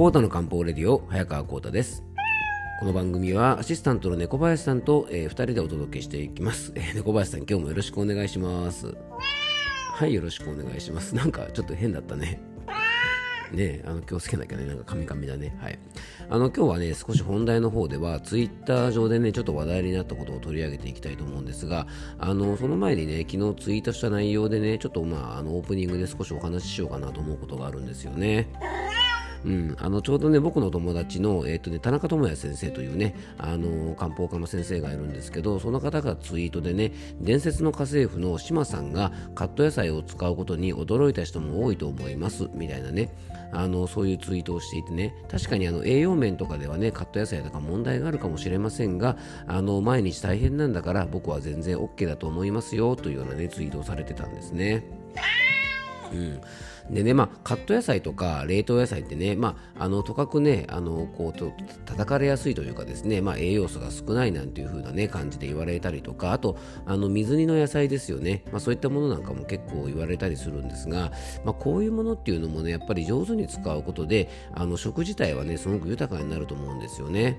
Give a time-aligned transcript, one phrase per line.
[0.00, 2.02] コータの漢方レディオ早川コータです
[2.78, 8.96] この番組はアシスタントの猫林さんと、えー、2人でお届けしていきます、えー、猫林さん今日もよろしくお願いします
[9.92, 12.40] はいよろしくお願いしますなんかちょっと変だったね
[13.52, 15.56] ねあの気をつけなきゃね、なんかカミカミだね。
[15.60, 15.78] はい。
[16.28, 21.88] あの、今日はね、少し本題の方では、ツイッター上でね、ちょっと話題になったことを取り上げていきたいと思うんですが、
[22.20, 28.48] あの、その前にね、昨日ツイートした内容でね、ちょっとまあ、あの、オープニングで少しお話ししようかなと思うことがあるんですよね。
[29.44, 43.10] うん、あのちょうどね僕の友達の、えーとね、田中智也先生というねあの漢方科の先生がいるんですけどその方がツイートでね伝説の家政婦の島さんがカット野菜を使うことに驚いた人も多いと思いますみたいなね
[43.52, 49.16] あのそういうツイートをしていてね確かにあの栄養面とかではねカット野菜とか問題があるかもしれませんが
[49.46, 54.84] あの毎日大変なんだから僕は全然 OK だと思いますよというようなねツイートをされてたんですね。
[56.12, 56.40] うん
[56.90, 61.52] でね、まあ、カット野菜とか冷凍野菜ってね、まあ、あのとかくね、あのこうと
[61.86, 71.12] 叩かれやすいというかですね、まあ、栄養素が少ないなんていう風なね、感じで言われたりとか、あと、あの水煮の野菜ですよね、まあ、そういったものなんかも結構言われたりするんですが、
[71.44, 77.38] まあ、こういうものっていうのもね、やっぱり上手に使うことで、あの食自体はね、すごく豊かになると思うんですよね。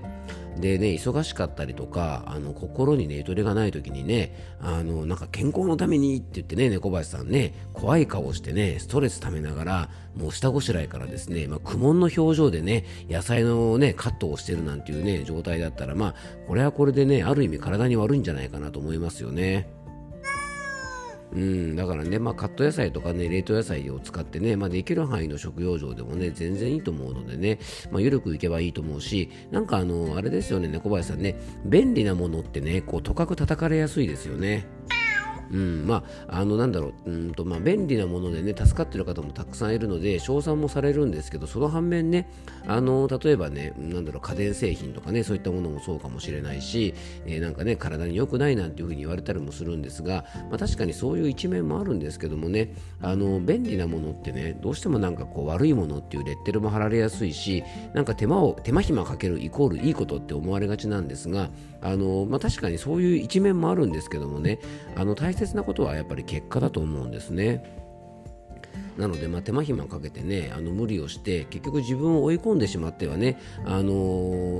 [0.58, 16.14] でね、忙しかったりとか、あの心にね、ゆとりがない時にね、あのなんか健康のためにって言ってね、猫林さんね、怖い顔してね、ストレスためながら、もう下ごしらえからですね、まあ、苦悶の表情でね、野菜のね、カットをしてるなんていうね、状態だったら、まあ、
[16.46, 19.68] これはこれでね、ある意味体に悪いんじゃないかなと思いますよね。
[21.34, 27.58] うん、だからね、まあ、カット野菜とかね、冷凍野菜を使ってね、まあ、できる範囲の食用上でもね、全然いいと思うのでね、
[27.90, 34.66] まあ、緩くいけばいいと思うし、なんかあの、あれですよね、猫林さんね、便利なものってね、こう、とかく叩かれやすいですよね。
[35.52, 42.28] うん、まあ、あの、なんだろう、うんと、まあ、便利なものでね、助かっている方もたくさんいるので、称賛もされるんですけど、その反面ね、
[42.66, 46.94] あの、例えばね、なんだろう、家電製品とかね、そういったものもそうかもしれないし、
[47.26, 61.50] えー、なんかね、体に良くないなんていうふうに言われたりもするんですが、まあ、確かにそういう一面もあるんですけどもね、あの、便利なものってね、どうしてもなんかこう、悪いものっていうレッテルも貼られやすいし、なんか手間を、手間暇かけるイコールいいことって思われがちなんですが、
[61.82, 64.60] あの、まあ、確かにそういう一面もあるんですけどもね、
[64.94, 67.62] あの、大切切なことはやっぱり結果だと思うんですね。
[68.98, 73.92] なので、まあ、手間暇かけてねあの無理をして結局自分を追い込んでしまってはね,、あの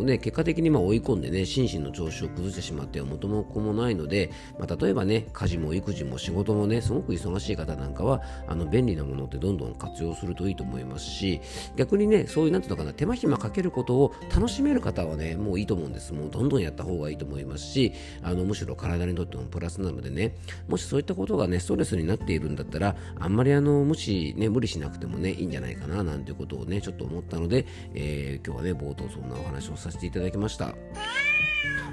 [0.01, 11.41] ー、ね結果的にまあ追い込んでね心身の調子を崩してしまっては元も子もないので、まあ、例えばね家事も育児も仕事もねすごく忙しい方なんかはあの便利なものってどんどん活用するといいと思いますし
[11.77, 16.13] 逆にねそういうなんていうのかな手間暇かけることを楽しめる方はねもういいと思うんです。
[16.13, 17.93] もうどんどんやった方がいいと思いますし
[18.23, 20.37] あのむしろ体にとってもプラスなのでね
[20.69, 30.75] もしそういったことがねストレスになっているんだったらあんまりあの無視ね、無理しなくてもね、いいんじゃないかな、なんていうことをね、ちょっと思ったので、えー、今日はね、冒頭そんなお話をさせていただきました。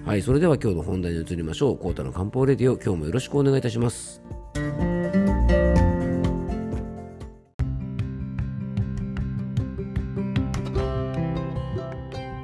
[0.05, 1.77] はい、それでは今日の本題に移りましょう。
[1.77, 4.21] コータの漢方レディオ、今日もよろしくお願いいたします。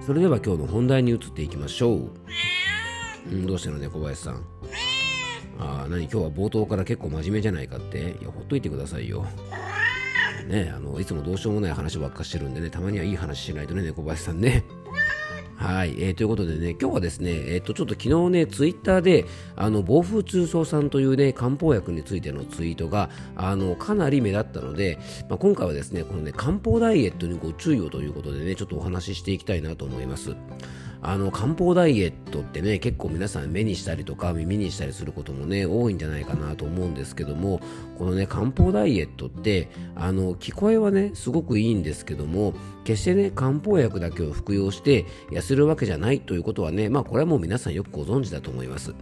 [0.06, 2.12] それでは今日の本題に移っていきましょう。
[3.32, 4.46] うん、どうしたのね、小林さん。
[5.58, 8.18] ああ、何今日は冒頭から結構真面目じゃないかって。
[8.22, 9.26] いや、ほっといてくださいよ。
[10.48, 14.64] ね、あのいつもどうしようもない話ばっかしてるんでね、たまにはいい話しないとね、猫林さんね。
[15.58, 30.36] はい、えー、ということでね、今日はですね、えっ、ー、と、ちょっと昨日ね、ツイッターで、あの、暴風通奏さんというね、漢方薬についてのツイートが、あの、かなり目立ったので、まあ、今回はですね、このね、漢方ダイエットにご注意をということでね、ちょっとお話ししていきたいなと思います。
[31.02, 37.60] あの漢方ダイエットってね結構皆さん目にしたりとか耳にしたりすることもね多いんじゃないかなと思うんですけども
[37.98, 42.54] このね漢方ダイエットってあの聞こえはねすごくいいんですけども
[42.84, 48.94] 決してね漢方薬だけを服用して痩せるわけじゃないということはねまあこれはもう皆さんよくご存知だと思います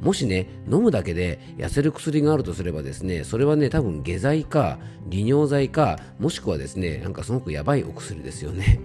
[0.00, 8.80] もしね、飲むだけで痩せる薬があるとすればですね、それはね、多分下剤か、利尿剤か、もしくはですね、なんかすごくやばいお薬ですよね。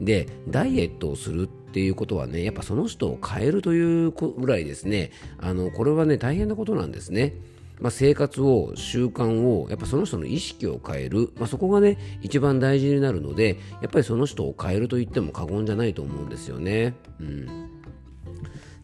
[0.00, 7.34] で、ダイエットをするってていうことはね、やっぱその人を変えるというぐらいですね、あの、これはね、大変なことなんですね。
[7.80, 16.94] まあ、生活を、習慣を、やっぱその人の意識を変える、まあ、そこがね、一番大事になるので、やっぱりその人を変えると言っても過言じゃないと思うんですよね。
[17.18, 17.73] うん。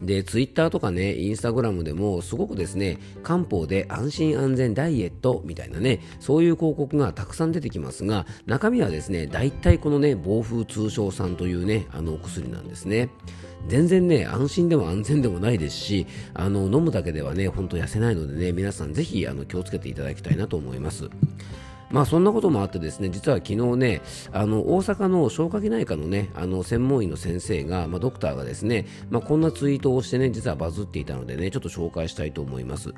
[0.00, 13.10] で、ツイッターとかね、インスタグラムでもすごくですね、漢方で安心安全ダイエットみたいなね、そういう広告がたくさん出てきますが、中身はですね、大体このね、暴風通商酸というね、あのお薬なんですね。
[13.68, 21.10] 全然ね、安心でも安全でもないですし、あの、飲むだけではね、ほんと痩せないのでね、皆さんぜひあの気をつけていただきたいなと思います。
[21.90, 24.02] まあそんなこともあってですね実は昨日ね
[24.32, 32.94] あの大阪の消化器内科のねあの専門医の先生が、まあ、ドクターがですね、まあ、こんなツイートをしてね実はバズっていたのでねちょっと紹介したいと思います。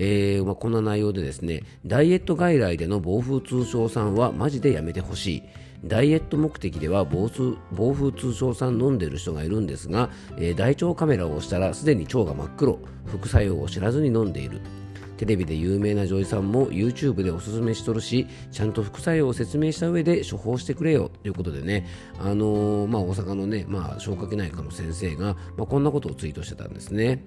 [0.00, 5.42] えーまあ、こんな内容でですねダイエット外来での暴風通商さんはマジでやめてほしい。
[5.84, 12.80] ダイエット目的では暴風通商酸飲んでる人がいるんですが、えー、大腸カメラを押したらすでに腸が真っ黒。
[13.06, 14.60] 副作用を知らずに飲んでいる。
[15.18, 21.86] テレビで有名な女医さんも YouTube でおすすめしとるしちゃんと副作用を説明した上で処方してくれよということでね、
[22.20, 27.24] あのー、まあ、大阪のね、まあ、消化器内科の先生が、まあ、こんなことをツイートしてたんですね。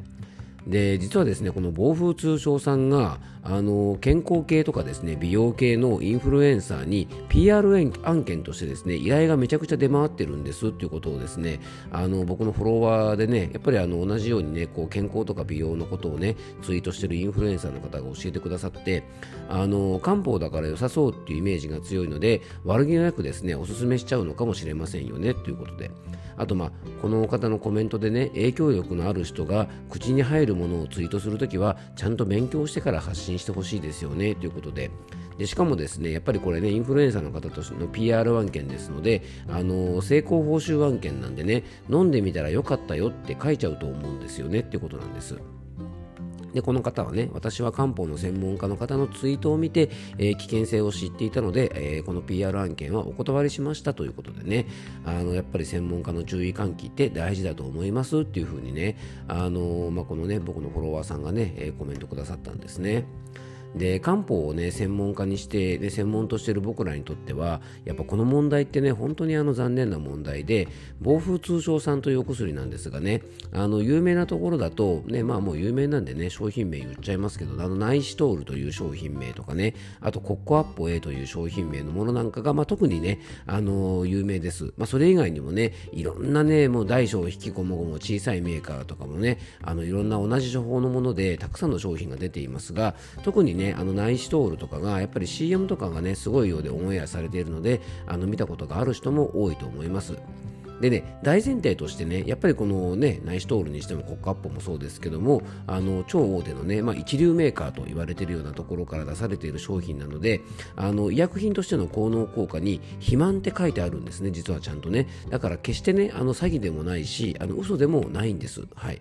[0.67, 11.59] で実はですねこの暴風通商さんがあの健康系とかですね美容系のインフルエンサーに PR 案件としてですね依頼がめちゃくちゃ出回ってるんですっていうことをですね
[11.91, 19.03] あの僕のフォロワーでねやっぱりあの同じようにねこう健康とか美容のことをねツイートしてるインフルエンサーの方が教えてくださって
[19.49, 25.89] あの漢方だから良さそうっていうイメージが強いので悪気なくですねおすすめしちゃうのかもしれませんよねということで。
[26.37, 26.71] あとまあ
[27.01, 34.91] この方のコメントでね影響力のある人が口に入るものをツイートするときはちゃんと勉強してから発信してほしいですよねということで
[35.37, 45.37] でしかもですねやっぱりこれねインフルエンサーの方としての PR 案件ですのであの成功報酬案件なんでね飲んでみたらよかったよって書いちゃうと思うんですよねってことなんです。
[46.53, 54.67] でこの方はね私は漢方の専門家の方のツイートを見て、えー、危険性を知っていたので、えー、この PR 案件はお断りしましたということでね
[55.05, 63.05] あのやっぱり専門家の注意喚起って大事だと思いますっていうふうにねあの、まあ、このね僕のフォロワーさんがね、え、コメントくださったんですね。
[63.75, 70.67] で漢方をね専門家にして、ね、専門としている僕らにとってはやっぱこの問題ってね本当にあの残念な問題で
[70.99, 73.21] 暴風通商酸というお薬なんですがね
[73.53, 100.17] あの有名なところだとねまあもう有名なんでね商品名言っちゃいますけどあのナイシトールという商品名とかねあとコッコアッポ A という商品名のものなんかが、まあ、特にねあの有名です、まあ、それ以外にもねいろんなねもう大小引きこもごも小さいメーカーとかもねあのいろんな同じ処方のものでたくさんの商品が出ていますが特にねね、あのナイシトールとかがやっぱり CM とかがね、すごいようでオンエアされているので、あの見たことがある人も多いと思います。
[100.81, 110.41] でね、大前提としてね、やっぱりこのね、ナイシトールにしてもコックアップもそうですけども、あの超大手のね、まあ、一流メーカーと言われているようなところから出されている商品なので、
[110.75, 115.07] あの医薬品としての効能効果に肥満って書いてあるんですね、実はちゃんとね。
[115.29, 118.63] だから決してね、あの詐欺でもないし、あの嘘でもないんです。
[118.73, 118.99] はい。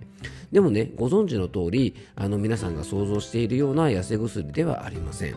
[0.52, 5.36] でもね、ご存知の通り、あの皆さんが想像しているような痩せ薬ではありません。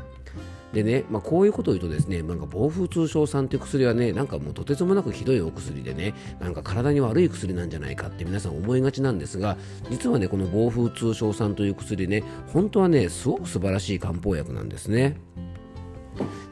[0.74, 9.56] でね、まあ、こういうことを言うとですね、なんか暴風通症酸っていう薬はね、なんかもうとてつもなくひどいお薬でね、なんか体に悪い薬なんじゃないかって皆さん思いがちなんですが、
[9.92, 15.18] 実はね、この暴風通商酸という薬ね、本当はね、すごく素晴らしい漢方薬なんですね。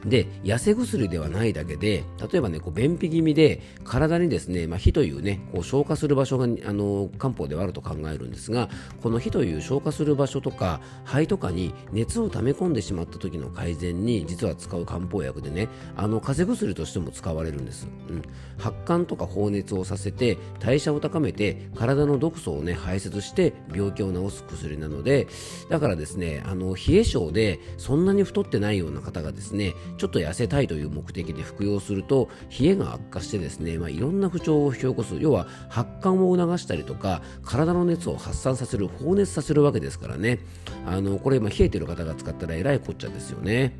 [0.04, 8.68] で痩せ薬ではないだけで例えばねこう便秘気味で体にですね、まあ、火というねこう消化する場所があの漢方ではあると考えるんですが
[9.02, 18.22] この火という消化する場所とか肺とかに熱を溜め込んでしまった時の改善に実は使う漢方薬でねあの風邪薬としても使われるんです、うん、
[18.58, 25.28] 発汗とか放熱をさせて代謝を高めて体の毒素をね排泄して病気を治す薬なので
[25.68, 32.28] だからですねあの冷え性でそんなに太ってないような方がですねねちょっと痩せたいという目的で服用すると
[32.60, 40.40] 冷えが悪化してですね、まあ、いろんな不調を引き起こす要は発汗を促したりとか体の熱を発散させる放熱させるわけですからね
[40.86, 43.72] あのこれ、今、冷えてる方が使ったらえらいこっちゃですよね。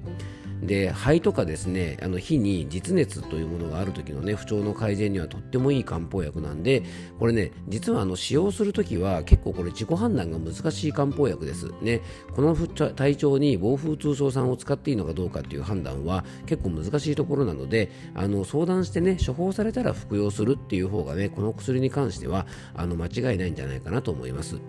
[0.62, 6.84] で肺とかですねあの火に実熱というものがある時のね不調の改善にはとってもいい漢方薬なんで
[7.18, 12.00] これね実はあの使用する時は結構これ自己判断が難しい漢方薬ですね
[12.34, 24.60] この体調に暴風通商酸を使っていいのかどうかっていう判断は結構難しいところなのであの相談してね処方されたら服用するっていう方がねこの薬に関してはあの間違いないんじゃないかなと思います。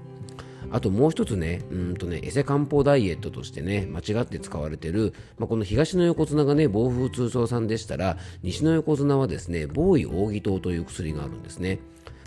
[0.72, 11.80] あともう一つね、うんとね、エセ漢方ダイエットとしてね、間違って使われてる、まあ、この東の横綱がね、暴風通商んでしたら、西の横綱はですね、防衛扇糖という薬があるんですね。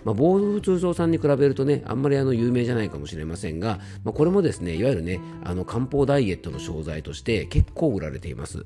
[0.04, 8.62] まあ、防風通商さんに比べるとね、あんまりあの有名じゃないかもしれませんが、まあ、これもですね、いわゆるね、あの漢方ダイエットの商材として結構売られています。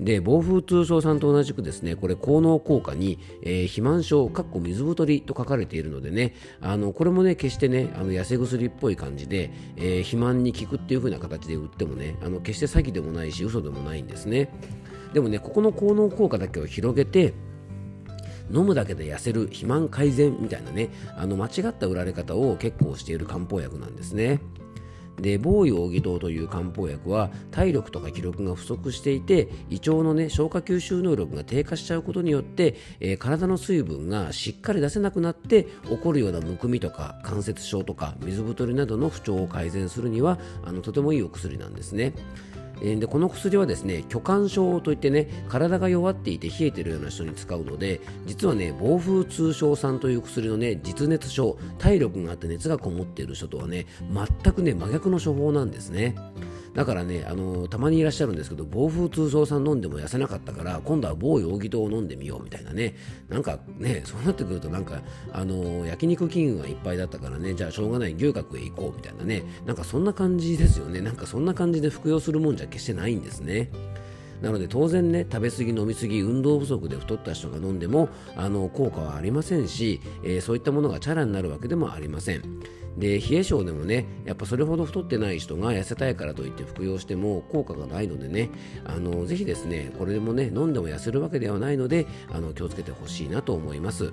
[0.00, 14.50] で暴風通商さんと同じくですねこれ効能効果に、えー、肥満症かっこ水太りと書かれているのでねあのこれもね決してねあの痩せ薬っぽい感じで、えー、肥満に効くっていう風な形で売ってもねあの決して詐欺でもないし嘘でもないんですね。
[15.12, 17.34] でもねここの効能効果だけを広げて
[18.52, 24.40] 飲むだけで痩せる肥満改善みたいなねあの間違った売られ方を結構している漢方薬なんですね。
[25.20, 42.12] で防衛扇糖という漢方薬は体力とか気力が不足していて胃腸の、ね、消化吸収能力が低下しちゃうことによって、えー、体の水分がしっかり出せなくなって起こるようなむくみとか関節症とか水太りなどの不調を改善するにはあのとてもいいお薬なんですね。
[42.80, 53.86] でこの薬はですね虚寒症といってね体が弱っていて冷えてるような人に使うので実はね暴風通症さんという薬のね実熱症体力があって熱がこもっている人とはね
[54.42, 56.14] 全くね真逆の処方なんですね。
[56.74, 62.94] だからね、あのたまにいらっしゃるんですけど、暴風通奏ん飲んでも痩せなかったから、今度は某容疑糖を飲んでみようみたいなね、
[63.28, 73.70] なんかね、そうなってくると、なんか、あの焼肉キングがいっぱいだったからね、じゃあしょうがない牛角へ行こうみたいなね、なんかそんな感じですよね、なんかそんな感じで服用するもんじゃ決してないんですね。
[74.40, 82.42] なので当然ね食べ過ぎ飲み過ぎ運動不足で太った人が飲んでもあの効果はありませんし、えー、そういったものがチャラになるわけでもありません。
[82.96, 88.50] で冷え性でもねやっぱそれほど太ってない人が痩せたいからといって服用しても効果がないのでね
[88.84, 94.12] あのぜひですねこれでもね飲んでも痩せるわけではないのであの気をつけてほしいなと思います。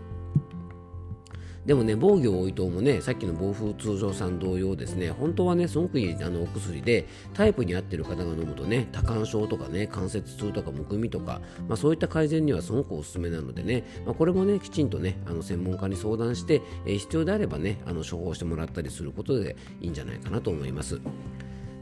[1.67, 21.01] でもね、防御応答もね、さっきの暴風通常さん同様ですね、本当はね、すごくいいあのお薬で、タイプに合ってる方が飲むとね、多汗症とかね、関節痛とかむくみとか、まあ、そういった改善にはすごくおすすめなのでね、まあ、これもね、きちんとね、あの専門家に相談して、えー、必要であればね、あの処方してもらったりすることでいいんじゃないかなと思います。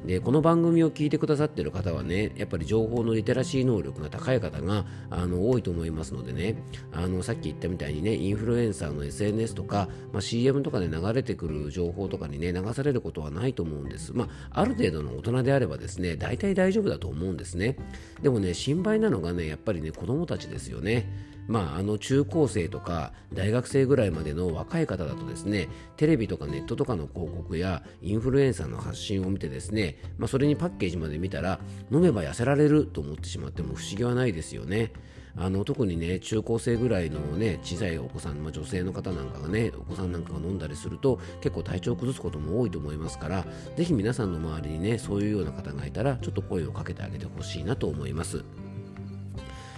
[0.06, 6.56] でこの番組を聞いてくださっている方はねやっぱり情報のリテラシー能力が高い方があの多いと思いますのでね。
[6.92, 17.78] あのさっき言ったみたいにねインフルエンサーの SNS とか、まあ、CM とかで流れてくる情報とかにね流されることはないと思うんです、まあ、ある程度の大人であればですね大体大丈夫だと思うんですね。
[18.22, 21.35] でもね心配なのがねやっぱりね子供たちですよね。
[21.48, 31.60] まあ、あの中高生とか大学生ぐらいまでの若い方だとですねテレビとかネットとかの広告やインフルエンサーの発信を見てですね、まあ、それにパッケージまで見たら
[31.92, 34.92] 飲めば痩せられると思ってしまっても不思議はないですよね。
[35.38, 48.46] あの特にね中高生ぐらいのね小さいお子さん、まあ、女性の方なんかがねお子さんなんかが飲んだりすると結構体調を崩すことも多いと思いますからぜひ皆さんの周りにねそういうような方がいたらちょっと声をかけてあげてほしいなと思います。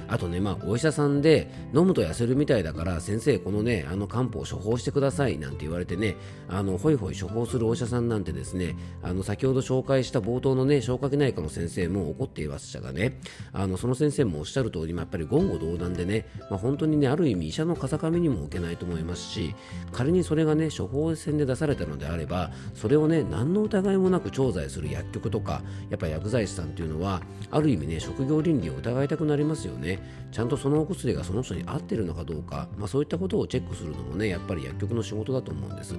[0.07, 6.15] あとね、まあ、お医者さんで飲むと痩せるみたいだから先生このねあの漢方を処方してくださいなんて言われてね
[6.47, 13.19] あのほいほい処方するお医者さんなんてですねあの先ほど紹介した冒頭のね消化器内科の先生も怒っていましたがね
[13.53, 19.55] あのその先生もおっしゃる通りやっぱり言語道断でね、まあ、本当にねある意味医者の風上にも置けないと思いますし
[19.91, 27.21] 仮にそれがね処方箋で出されたのであればそれをね何の疑いもなく調剤する薬局とかやっぱ薬剤師さんっていうのは
[27.51, 29.96] ある意味ね職業倫理を疑いたくなりますよね。
[30.31, 35.95] ちゃんとそのお薬がその人に合ってるのかどうか、まあ、そういったことをチェックするのもねやっぱり薬局の仕事だと思うんです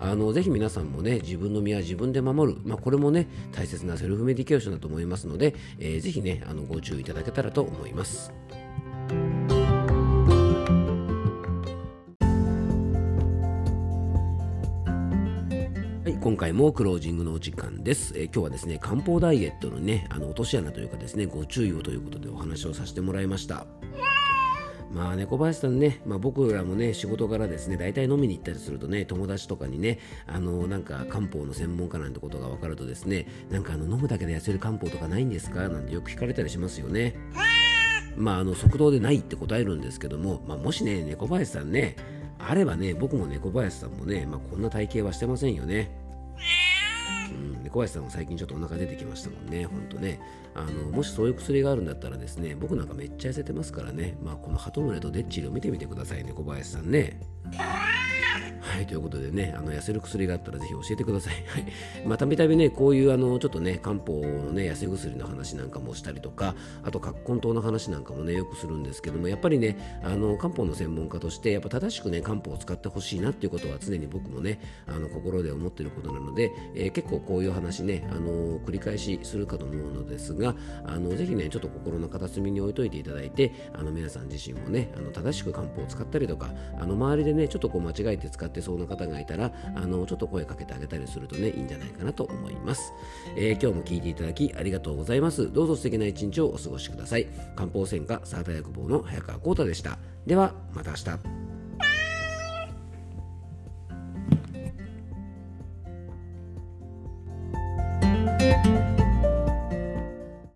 [0.00, 8.32] あのぜひ皆さんもね自分の身は自分で守る、まあ、これもね大切なセルフメディケーションだと思いますので、えー、ぜひねあのご注意いただけたらと思います。
[16.30, 18.12] 今回もクロージングのお時間です。
[18.16, 23.66] えー、今日はですね、漢方ダイエットのね、あの落とし穴というかですね、ご注意をということでお話をさせてもらいました。
[24.92, 35.68] まあ猫林さんね、まあ、僕らもね仕事からですね大体飲みに行ったりするとね友達とかにねあのなんか漢方の専門家なんてことが分かるとですねなんかあの飲むだけで痩せる漢方とかないんですか？
[35.68, 37.16] なんてよく聞かれたりしますよね。
[38.16, 41.96] まああの即答でないって答えるんですけども、まあ、もしね猫林さんね
[42.38, 45.90] あればね僕も猫林さんもね、まあ、こんな体型はしてませんよね。
[47.62, 50.20] うん、小林さんも最近ちょっとお腹出てきましたもんね、ほんとね。
[50.54, 57.20] あのもしそういう薬があるんだったらですね、僕なんかめっちゃ痩せてますからね、まあ、このハトムレとデッチリを見てみてくださいね、小林さんね。
[58.70, 61.34] はい、ということでね、あの痩せる薬があったらぜひ教えてください。
[61.50, 61.66] はい。
[62.06, 92.92] まあ、たびたびね、こういうあの、ちょっとね、漢方のね、痩せ薬の話なんかもしたりとか、あと、葛根湯の話なんかもね、よくするんですけども、やっぱりね、あの、漢方の専門家として、やっぱ正しくね、漢方を使ってほしいなっていうことは常に僕もね、あの、心で思ってることなので、えー、結構こういう話ね、あの、繰り返しするかと思うのですが、あの、ぜひね、ちょっと心の片隅に置いといていただいて、あの、皆さん自身もね、あの、正しく漢方を使ったりとか、あの、周りでね、ちょっとこう間違えて使ってそうな方がいたら、らあのちょっと声かけてあげたりするとねいいんじゃないかなと思います、
[93.36, 95.52] えー、今日も聞いていただきありがとうございます。
[95.52, 97.26] どうぞ素敵な一日をお過ごしください。
[97.56, 99.98] 漢方専科サータ薬房の早川浩太でした。
[100.26, 101.49] ではまた明日。